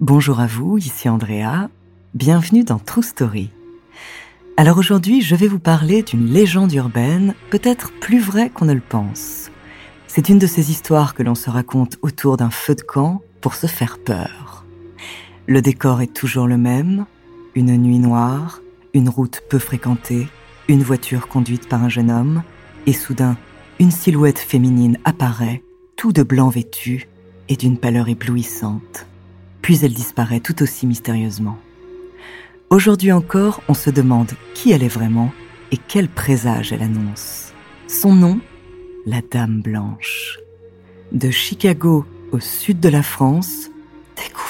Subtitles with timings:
[0.00, 1.68] Bonjour à vous, ici Andrea.
[2.14, 3.50] Bienvenue dans True Story.
[4.56, 8.80] Alors aujourd'hui, je vais vous parler d'une légende urbaine, peut-être plus vraie qu'on ne le
[8.80, 9.50] pense.
[10.06, 13.54] C'est une de ces histoires que l'on se raconte autour d'un feu de camp pour
[13.54, 14.64] se faire peur.
[15.46, 17.04] Le décor est toujours le même,
[17.54, 18.62] une nuit noire,
[18.94, 20.28] une route peu fréquentée,
[20.68, 22.42] une voiture conduite par un jeune homme,
[22.86, 23.36] et soudain,
[23.78, 25.62] une silhouette féminine apparaît,
[25.96, 27.06] tout de blanc vêtu
[27.50, 29.09] et d'une pâleur éblouissante.
[29.62, 31.58] Puis elle disparaît tout aussi mystérieusement.
[32.70, 35.32] Aujourd'hui encore, on se demande qui elle est vraiment
[35.72, 37.52] et quel présage elle annonce.
[37.88, 38.40] Son nom
[39.06, 40.38] La Dame Blanche.
[41.12, 43.70] De Chicago au sud de la France,
[44.16, 44.49] découvrez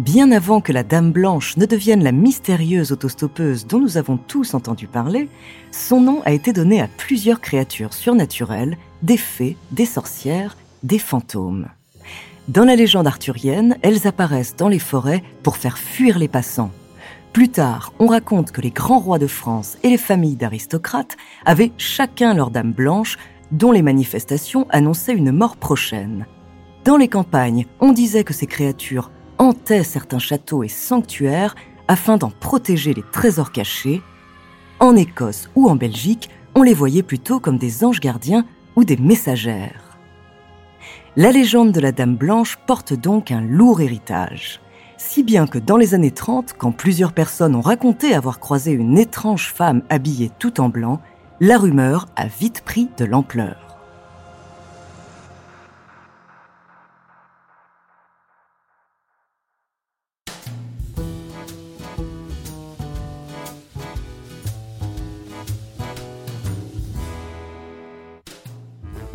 [0.00, 4.54] Bien avant que la Dame Blanche ne devienne la mystérieuse autostoppeuse dont nous avons tous
[4.54, 5.28] entendu parler,
[5.72, 11.68] son nom a été donné à plusieurs créatures surnaturelles, des fées, des sorcières, des fantômes.
[12.48, 16.70] Dans la légende arthurienne, elles apparaissent dans les forêts pour faire fuir les passants.
[17.34, 21.72] Plus tard, on raconte que les grands rois de France et les familles d'aristocrates avaient
[21.76, 23.18] chacun leur dame blanche
[23.52, 26.24] dont les manifestations annonçaient une mort prochaine.
[26.86, 31.56] Dans les campagnes, on disait que ces créatures hantaient certains châteaux et sanctuaires
[31.88, 34.02] afin d'en protéger les trésors cachés.
[34.78, 38.44] En Écosse ou en Belgique, on les voyait plutôt comme des anges gardiens
[38.76, 39.98] ou des messagères.
[41.16, 44.60] La légende de la Dame Blanche porte donc un lourd héritage.
[44.98, 48.98] Si bien que dans les années 30, quand plusieurs personnes ont raconté avoir croisé une
[48.98, 51.00] étrange femme habillée tout en blanc,
[51.40, 53.69] la rumeur a vite pris de l'ampleur.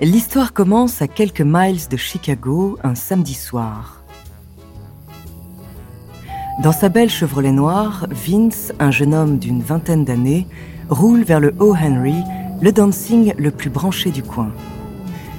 [0.02, 4.04] L'histoire commence à quelques miles de Chicago un samedi soir.
[6.62, 10.48] Dans sa belle Chevrolet noire, Vince, un jeune homme d'une vingtaine d'années,
[10.90, 11.74] roule vers le O.
[11.74, 12.16] Henry,
[12.62, 14.52] le dancing le plus branché du coin.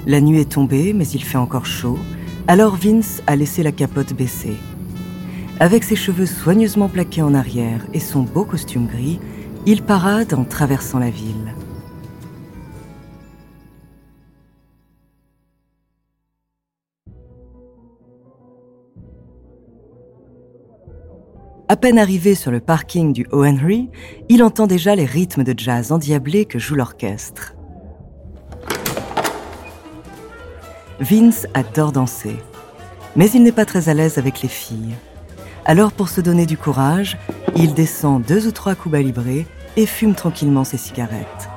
[0.07, 1.99] La nuit est tombée, mais il fait encore chaud,
[2.47, 4.57] alors Vince a laissé la capote baissée.
[5.59, 9.19] Avec ses cheveux soigneusement plaqués en arrière et son beau costume gris,
[9.67, 11.53] il parade en traversant la ville.
[21.69, 23.43] À peine arrivé sur le parking du O.
[23.43, 23.89] Henry,
[24.29, 27.55] il entend déjà les rythmes de jazz endiablés que joue l'orchestre.
[31.01, 32.37] Vince adore danser,
[33.17, 34.95] mais il n'est pas très à l'aise avec les filles.
[35.65, 37.17] Alors pour se donner du courage,
[37.57, 41.49] il descend deux ou trois coups librés et fume tranquillement ses cigarettes.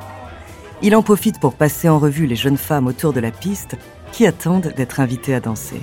[0.82, 3.76] Il en profite pour passer en revue les jeunes femmes autour de la piste
[4.10, 5.82] qui attendent d'être invitées à danser.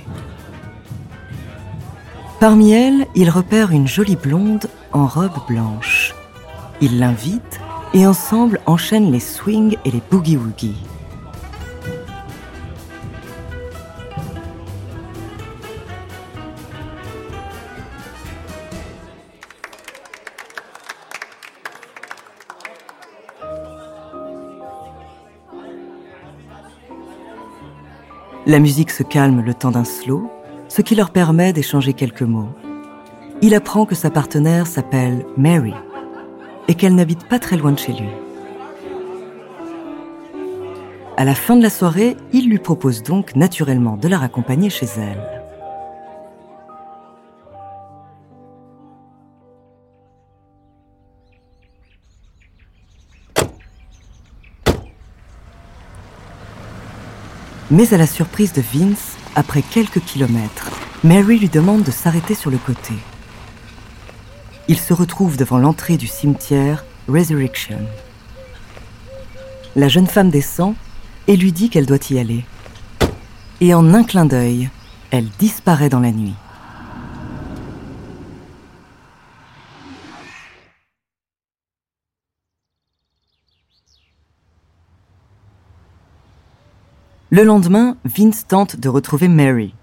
[2.40, 6.14] Parmi elles, il repère une jolie blonde en robe blanche.
[6.80, 7.60] Il l'invite
[7.94, 10.76] et ensemble enchaînent les swings et les boogie-woogie.
[28.46, 30.30] La musique se calme le temps d'un slow
[30.78, 32.50] ce qui leur permet d'échanger quelques mots.
[33.42, 35.74] Il apprend que sa partenaire s'appelle Mary
[36.68, 38.06] et qu'elle n'habite pas très loin de chez lui.
[41.16, 44.86] À la fin de la soirée, il lui propose donc naturellement de la raccompagner chez
[44.96, 45.18] elle.
[57.68, 60.70] Mais à la surprise de Vince, après quelques kilomètres,
[61.04, 62.94] Mary lui demande de s'arrêter sur le côté.
[64.68, 67.78] Il se retrouve devant l'entrée du cimetière Resurrection.
[69.76, 70.74] La jeune femme descend
[71.26, 72.44] et lui dit qu'elle doit y aller.
[73.60, 74.70] Et en un clin d'œil,
[75.10, 76.34] elle disparaît dans la nuit.
[87.30, 89.74] Le lendemain, Vince tente de retrouver Mary.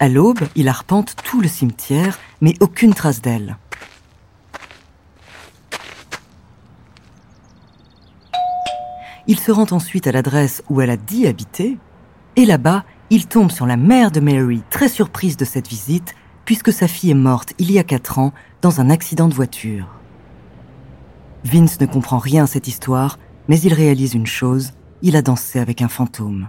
[0.00, 3.58] À l'aube, il arpente tout le cimetière, mais aucune trace d'elle.
[9.26, 11.76] Il se rend ensuite à l'adresse où elle a dit habiter,
[12.36, 16.14] et là-bas, il tombe sur la mère de Mary, très surprise de cette visite,
[16.46, 19.86] puisque sa fille est morte il y a quatre ans dans un accident de voiture.
[21.44, 23.18] Vince ne comprend rien à cette histoire,
[23.48, 24.72] mais il réalise une chose,
[25.02, 26.48] il a dansé avec un fantôme.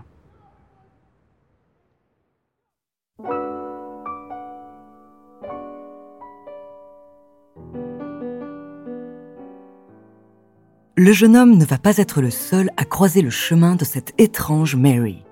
[11.01, 14.13] Le jeune homme ne va pas être le seul à croiser le chemin de cette
[14.17, 15.23] étrange Mary.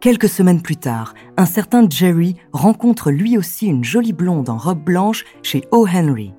[0.00, 4.84] Quelques semaines plus tard, un certain Jerry rencontre lui aussi une jolie blonde en robe
[4.84, 5.86] blanche chez O.
[5.86, 6.34] Henry.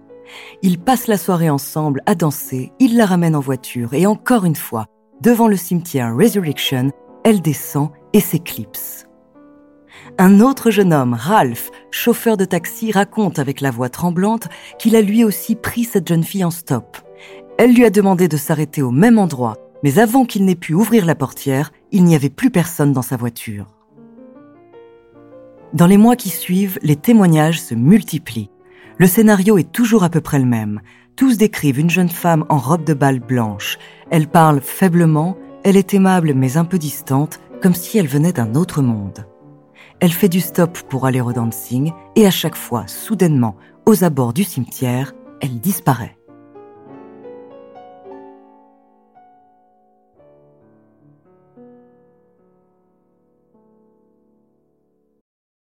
[0.61, 4.55] Ils passent la soirée ensemble à danser, il la ramène en voiture et encore une
[4.55, 4.85] fois,
[5.21, 6.91] devant le cimetière Resurrection,
[7.23, 9.05] elle descend et s'éclipse.
[10.17, 14.47] Un autre jeune homme, Ralph, chauffeur de taxi, raconte avec la voix tremblante
[14.79, 16.97] qu'il a lui aussi pris cette jeune fille en stop.
[17.57, 21.05] Elle lui a demandé de s'arrêter au même endroit, mais avant qu'il n'ait pu ouvrir
[21.05, 23.67] la portière, il n'y avait plus personne dans sa voiture.
[25.73, 28.49] Dans les mois qui suivent, les témoignages se multiplient.
[29.01, 30.79] Le scénario est toujours à peu près le même.
[31.15, 33.79] Tous décrivent une jeune femme en robe de bal blanche.
[34.11, 38.53] Elle parle faiblement, elle est aimable mais un peu distante, comme si elle venait d'un
[38.53, 39.25] autre monde.
[40.01, 43.55] Elle fait du stop pour aller au dancing et à chaque fois, soudainement,
[43.87, 46.15] aux abords du cimetière, elle disparaît.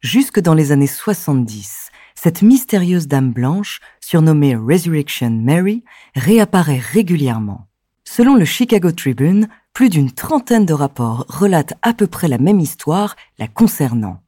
[0.00, 5.84] Jusque dans les années 70, cette mystérieuse dame blanche, surnommée Resurrection Mary,
[6.14, 7.66] réapparaît régulièrement.
[8.04, 12.60] Selon le Chicago Tribune, plus d'une trentaine de rapports relatent à peu près la même
[12.60, 14.22] histoire la concernant.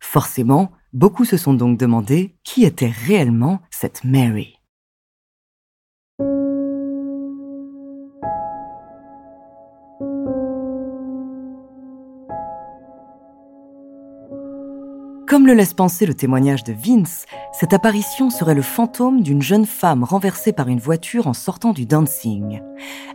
[0.00, 4.59] Forcément, beaucoup se sont donc demandé qui était réellement cette Mary.
[15.30, 19.64] Comme le laisse penser le témoignage de Vince, cette apparition serait le fantôme d'une jeune
[19.64, 22.60] femme renversée par une voiture en sortant du dancing.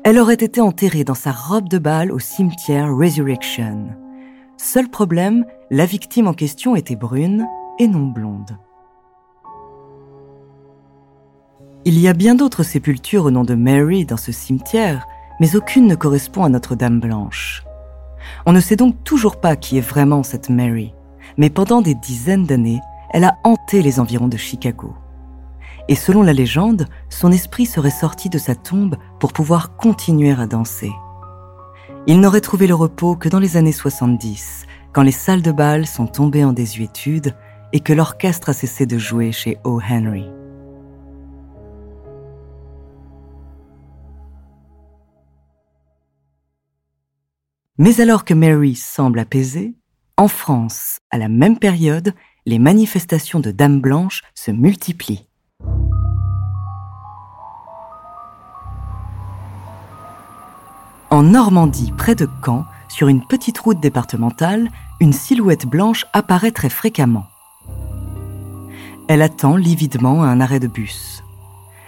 [0.05, 3.87] Elle aurait été enterrée dans sa robe de bal au cimetière Resurrection.
[4.55, 7.45] Seul problème, la victime en question était brune
[7.79, 8.57] et non blonde.
[11.83, 15.05] Il y a bien d'autres sépultures au nom de Mary dans ce cimetière,
[15.41, 17.65] mais aucune ne correspond à Notre-Dame blanche.
[18.45, 20.93] On ne sait donc toujours pas qui est vraiment cette Mary
[21.37, 24.93] mais pendant des dizaines d'années, elle a hanté les environs de Chicago.
[25.87, 30.47] Et selon la légende, son esprit serait sorti de sa tombe pour pouvoir continuer à
[30.47, 30.91] danser.
[32.07, 35.85] Il n'aurait trouvé le repos que dans les années 70, quand les salles de bal
[35.85, 37.35] sont tombées en désuétude
[37.73, 39.79] et que l'orchestre a cessé de jouer chez O.
[39.81, 40.25] Henry.
[47.77, 49.75] Mais alors que Mary semble apaisée,
[50.17, 52.13] en France, à la même période,
[52.45, 55.25] les manifestations de Dames Blanches se multiplient.
[61.09, 64.69] En Normandie, près de Caen, sur une petite route départementale,
[64.99, 67.25] une silhouette blanche apparaît très fréquemment.
[69.07, 71.23] Elle attend lividement un arrêt de bus.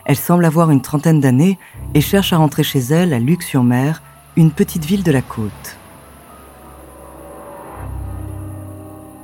[0.06, 1.58] Elle semble avoir une trentaine d'années
[1.94, 4.02] et cherche à rentrer chez elle à Luc-sur-Mer,
[4.36, 5.78] une petite ville de la côte.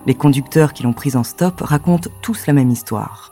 [0.05, 3.31] Les conducteurs qui l'ont prise en stop racontent tous la même histoire.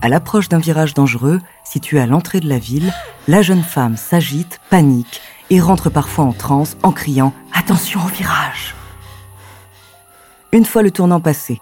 [0.00, 2.92] À l'approche d'un virage dangereux, situé à l'entrée de la ville,
[3.28, 5.20] la jeune femme s'agite, panique
[5.50, 8.74] et rentre parfois en transe en criant⁇ Attention au virage!⁇
[10.56, 11.60] Une fois le tournant passé,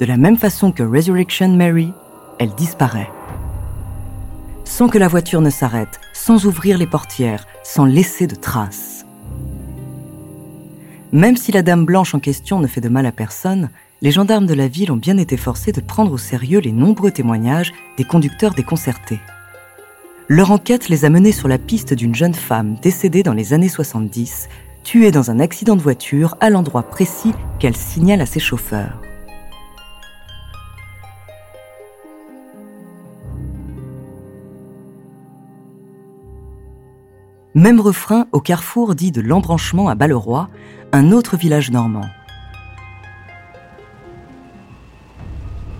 [0.00, 1.92] de la même façon que Resurrection Mary,
[2.38, 3.10] elle disparaît.
[4.64, 8.99] Sans que la voiture ne s'arrête, sans ouvrir les portières, sans laisser de traces.
[11.12, 14.46] Même si la dame blanche en question ne fait de mal à personne, les gendarmes
[14.46, 18.04] de la ville ont bien été forcés de prendre au sérieux les nombreux témoignages des
[18.04, 19.18] conducteurs déconcertés.
[20.28, 23.68] Leur enquête les a menés sur la piste d'une jeune femme décédée dans les années
[23.68, 24.48] 70,
[24.84, 29.02] tuée dans un accident de voiture à l'endroit précis qu'elle signale à ses chauffeurs.
[37.54, 40.48] Même refrain au carrefour dit de l'embranchement à Balleroy,
[40.92, 42.06] un autre village normand.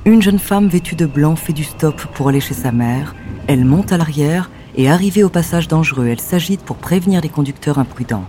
[0.05, 3.15] Une jeune femme vêtue de blanc fait du stop pour aller chez sa mère.
[3.47, 7.79] Elle monte à l'arrière et arrivée au passage dangereux, elle s'agite pour prévenir les conducteurs
[7.79, 8.25] imprudents.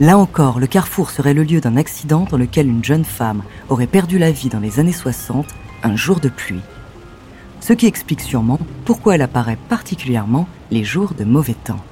[0.00, 3.86] Là encore, le carrefour serait le lieu d'un accident dans lequel une jeune femme aurait
[3.86, 5.46] perdu la vie dans les années 60,
[5.84, 6.62] un jour de pluie.
[7.60, 11.84] Ce qui explique sûrement pourquoi elle apparaît particulièrement les jours de mauvais temps.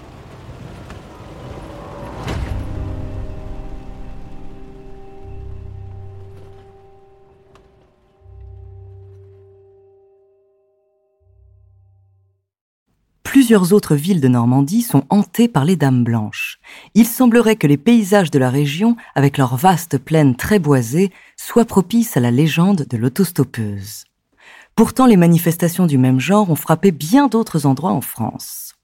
[13.48, 16.58] Plusieurs autres villes de Normandie sont hantées par les dames blanches.
[16.92, 21.64] Il semblerait que les paysages de la région, avec leurs vastes plaines très boisées, soient
[21.64, 24.04] propices à la légende de l'autostoppeuse.
[24.74, 28.74] Pourtant, les manifestations du même genre ont frappé bien d'autres endroits en France.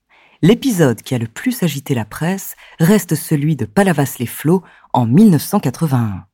[0.41, 4.63] L'épisode qui a le plus agité la presse reste celui de Palavas-les-Flots
[4.95, 6.25] en 1981.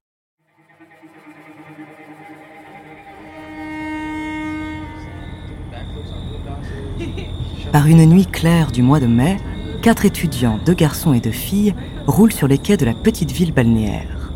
[7.73, 9.37] Par une nuit claire du mois de mai,
[9.81, 11.75] quatre étudiants, deux garçons et deux filles,
[12.07, 14.33] roulent sur les quais de la petite ville balnéaire.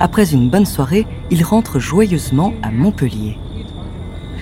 [0.00, 3.36] Après une bonne soirée, ils rentrent joyeusement à Montpellier.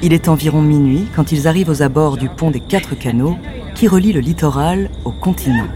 [0.03, 3.37] Il est environ minuit quand ils arrivent aux abords du pont des quatre canaux
[3.75, 5.69] qui relie le littoral au continent.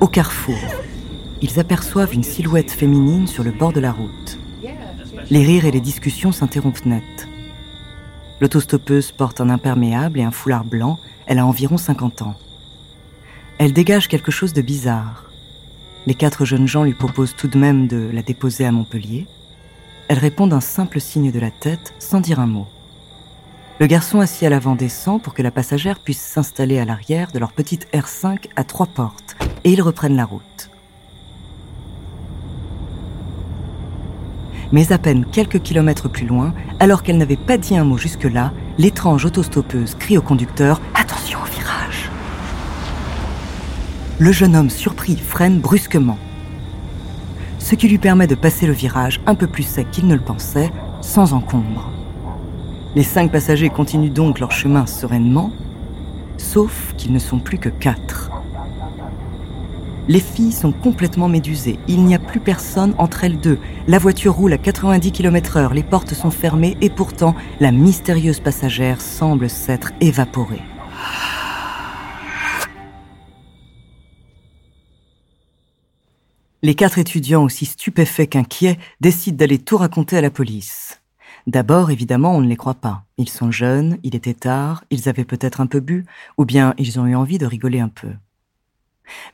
[0.00, 0.56] Au carrefour,
[1.42, 4.38] ils aperçoivent une silhouette féminine sur le bord de la route.
[5.30, 7.29] Les rires et les discussions s'interrompent net.
[8.40, 12.34] L'autostoppeuse porte un imperméable et un foulard blanc elle a environ 50 ans.
[13.58, 15.30] Elle dégage quelque chose de bizarre.
[16.06, 19.26] Les quatre jeunes gens lui proposent tout de même de la déposer à Montpellier.
[20.08, 22.66] Elle répond d'un simple signe de la tête sans dire un mot.
[23.78, 27.38] Le garçon assis à l'avant descend pour que la passagère puisse s'installer à l'arrière de
[27.38, 30.69] leur petite R5 à trois portes et ils reprennent la route.
[34.72, 38.52] Mais à peine quelques kilomètres plus loin, alors qu'elle n'avait pas dit un mot jusque-là,
[38.78, 42.10] l'étrange autostoppeuse crie au conducteur Attention au virage
[44.18, 46.18] Le jeune homme surpris freine brusquement.
[47.58, 50.20] Ce qui lui permet de passer le virage un peu plus sec qu'il ne le
[50.20, 51.90] pensait, sans encombre.
[52.96, 55.52] Les cinq passagers continuent donc leur chemin sereinement,
[56.36, 58.19] sauf qu'ils ne sont plus que quatre.
[60.10, 61.78] Les filles sont complètement médusées.
[61.86, 63.60] Il n'y a plus personne entre elles deux.
[63.86, 68.40] La voiture roule à 90 km heure, les portes sont fermées et pourtant la mystérieuse
[68.40, 70.62] passagère semble s'être évaporée.
[76.62, 81.00] Les quatre étudiants, aussi stupéfaits qu'inquiets, décident d'aller tout raconter à la police.
[81.46, 83.04] D'abord, évidemment, on ne les croit pas.
[83.16, 86.04] Ils sont jeunes, il était tard, ils avaient peut-être un peu bu,
[86.36, 88.08] ou bien ils ont eu envie de rigoler un peu.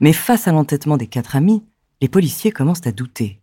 [0.00, 1.64] Mais face à l'entêtement des quatre amis,
[2.00, 3.40] les policiers commencent à douter.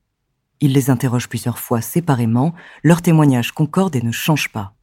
[0.60, 4.76] Ils les interrogent plusieurs fois séparément, leurs témoignages concordent et ne changent pas.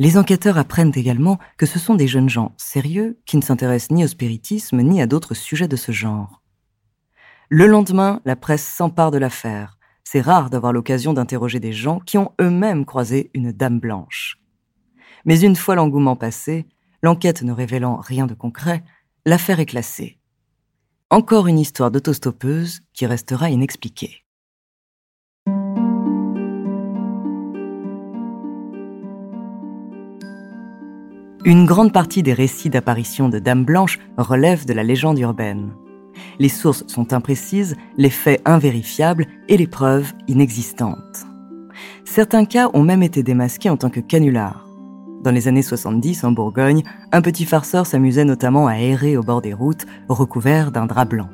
[0.00, 4.04] Les enquêteurs apprennent également que ce sont des jeunes gens sérieux qui ne s'intéressent ni
[4.04, 6.42] au spiritisme ni à d'autres sujets de ce genre.
[7.48, 9.78] Le lendemain, la presse s'empare de l'affaire.
[10.04, 14.38] C'est rare d'avoir l'occasion d'interroger des gens qui ont eux-mêmes croisé une dame blanche.
[15.24, 16.66] Mais une fois l'engouement passé,
[17.02, 18.84] l'enquête ne révélant rien de concret,
[19.26, 20.17] l'affaire est classée.
[21.10, 24.24] Encore une histoire d'autostoppeuse qui restera inexpliquée.
[31.46, 35.72] Une grande partie des récits d'apparition de Dames Blanches relèvent de la légende urbaine.
[36.38, 41.24] Les sources sont imprécises, les faits invérifiables et les preuves inexistantes.
[42.04, 44.67] Certains cas ont même été démasqués en tant que canulars.
[45.22, 49.42] Dans les années 70, en Bourgogne, un petit farceur s'amusait notamment à errer au bord
[49.42, 51.28] des routes, recouvert d'un drap blanc.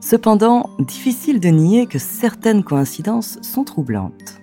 [0.00, 4.40] Cependant, difficile de nier que certaines coïncidences sont troublantes.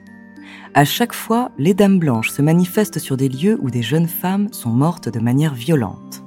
[0.73, 4.47] À chaque fois, les dames blanches se manifestent sur des lieux où des jeunes femmes
[4.53, 6.23] sont mortes de manière violente.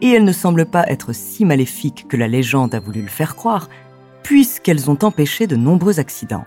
[0.00, 3.34] Et elles ne semblent pas être si maléfiques que la légende a voulu le faire
[3.34, 3.68] croire,
[4.22, 6.46] puisqu'elles ont empêché de nombreux accidents.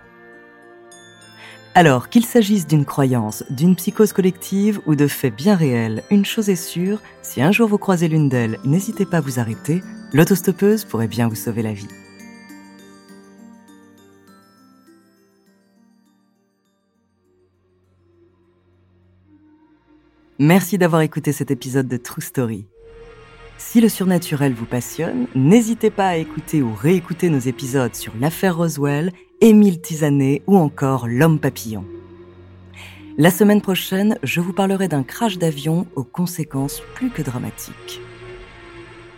[1.73, 6.49] Alors qu'il s'agisse d'une croyance, d'une psychose collective ou de faits bien réels, une chose
[6.49, 10.83] est sûre, si un jour vous croisez l'une d'elles, n'hésitez pas à vous arrêter, l'autostoppeuse
[10.83, 11.87] pourrait bien vous sauver la vie.
[20.39, 22.65] Merci d'avoir écouté cet épisode de True Story.
[23.57, 28.57] Si le surnaturel vous passionne, n'hésitez pas à écouter ou réécouter nos épisodes sur l'affaire
[28.57, 31.83] Roswell, Émile Tisanet ou encore l'homme papillon.
[33.17, 38.01] La semaine prochaine, je vous parlerai d'un crash d'avion aux conséquences plus que dramatiques.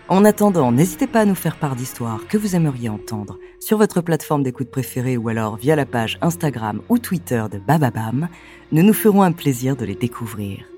[0.07, 3.99] En attendant, n'hésitez pas à nous faire part d'histoires que vous aimeriez entendre sur votre
[3.99, 8.29] plateforme d'écoute préférée ou alors via la page Instagram ou Twitter de Bababam.
[8.71, 10.72] Nous nous ferons un plaisir de les découvrir.